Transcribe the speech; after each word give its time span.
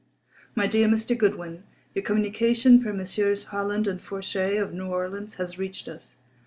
_My 0.55 0.65
Dear 0.65 0.87
Mr. 0.87 1.15
Goodwin:—Your 1.15 2.03
communication 2.03 2.81
per 2.81 2.91
Messrs. 2.91 3.43
Howland 3.49 3.87
and 3.87 4.01
Fourchet, 4.01 4.57
of 4.57 4.73
New 4.73 4.87
Orleans, 4.87 5.35
has 5.35 5.59
reached 5.59 5.87
us. 5.87 6.15